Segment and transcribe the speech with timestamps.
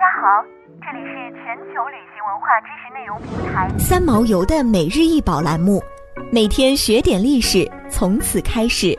[0.00, 0.42] 家好，
[0.80, 5.82] 这里是全球旅行文化知识内容平台三毛游的每日一宝栏目，
[6.32, 8.98] 每天学点历史，从此开始。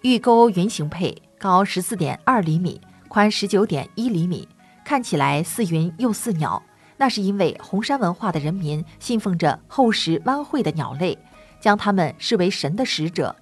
[0.00, 4.48] 玉钩云形佩高十四点二厘米，宽十九点一厘米，
[4.82, 6.62] 看起来似云又似鸟。
[6.96, 11.18] 那是因为红山文化的人民信奉着厚实弯喙的鸟类，
[11.60, 13.36] 将它们视为神的使者。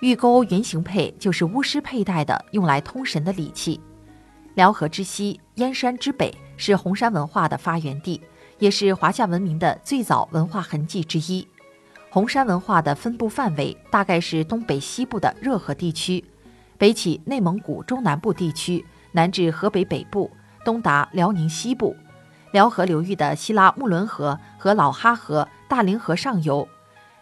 [0.00, 3.78] 玉钩云形佩就是巫师佩戴的，用来通神的礼器。
[4.54, 8.18] 辽河之西，燕山之北，是红山文化的发源地，
[8.58, 11.46] 也是华夏文明的最早文化痕迹之一。
[12.08, 16.24] 红山文化的分布范围大概是东北西部的热河地区，
[16.78, 18.82] 北起内蒙古中南部地区，
[19.12, 20.30] 南至河北北部，
[20.64, 21.94] 东达辽宁西部。
[22.52, 26.66] 辽河流域的西拉木伦河和老哈河、大凌河上游，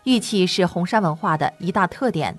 [0.05, 2.39] 玉器是红山文化的一大特点。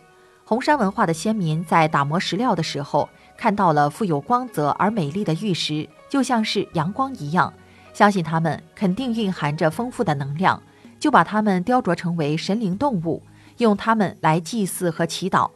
[0.50, 3.08] 红山文化的先民在打磨石料的时候，
[3.38, 7.54] 看到了富有光泽而美丽的玉石，就像是阳光一样，
[7.94, 10.60] 相信它们肯定蕴含着丰富的能量，
[11.00, 13.22] 就把它们雕琢成为神灵动物，
[13.60, 15.52] 用它们来祭祀和祈祷。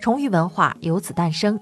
[0.00, 1.60] 重玉文化由此诞生。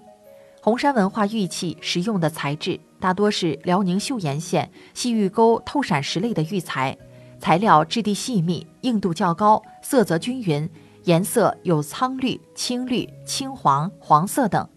[0.63, 6.97] 红山文化玉器使用的材质大多是辽宁岫岩县细玉沟透闪石类的玉材，
[7.41, 10.71] 材料质地细密，硬度较高，色泽均匀。
[11.09, 14.69] 颜色有苍绿、青绿、青黄、黄色等，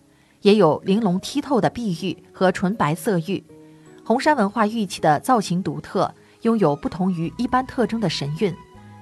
[0.43, 3.43] 也有玲珑剔透的碧玉和纯白色玉。
[4.05, 6.09] 红山文化玉器的造型独特，
[6.43, 8.55] 拥有不同于一般特征的神韵。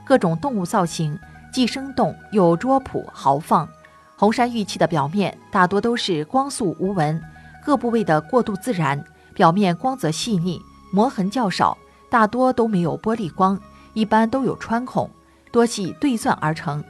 [0.03, 1.15] 各种动物造型
[1.53, 3.69] 既生动又拙朴豪放。
[4.17, 7.21] 红山玉器的表面大多都是光素无纹，
[7.63, 9.05] 各部位的过渡自然，
[9.35, 10.59] 表面光泽细腻，
[10.91, 11.77] 磨痕较少，
[12.09, 13.61] 大多都没有玻璃光，
[13.93, 15.07] 一般都有穿孔，
[15.51, 16.83] 多系对钻而成。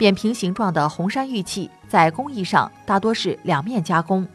[0.00, 4.26] 扁平形状的红山玉器在工艺上大多是两面加工，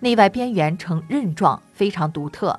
[0.00, 2.58] 内外边缘呈刃状，非常独特。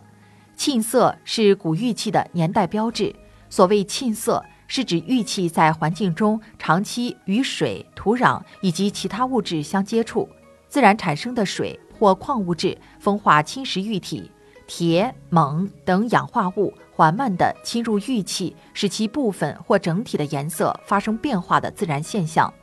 [0.55, 3.13] 沁色是古玉器的年代标志。
[3.49, 10.29] 所谓沁色，是指玉器在环境中长期与水、土壤以及其他物质相接触，
[10.69, 14.31] 自然产生的水或矿物质风化侵蚀玉体，
[14.67, 16.73] 铁、锰等氧化物。
[16.95, 22.53] 缓慢地侵入玉器，使其部分或整体的颜色发生变化的自然现象。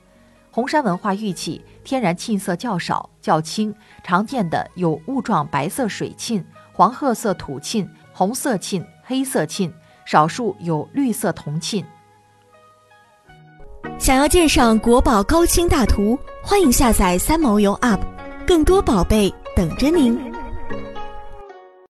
[0.53, 3.75] 红山文化玉器天然沁色较少、较轻，
[4.05, 9.72] 常见的有雾状白色水沁、黄褐色土沁、红色沁、黑色沁，
[10.05, 11.84] 少数有绿色铜沁。
[13.99, 18.00] 想要鉴赏国宝高清大图，欢迎下载三毛游 App，
[18.47, 20.29] 更多宝贝等着您。